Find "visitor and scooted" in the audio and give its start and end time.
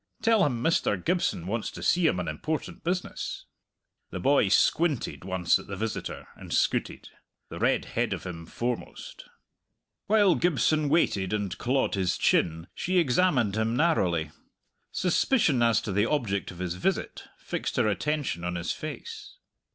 5.75-7.09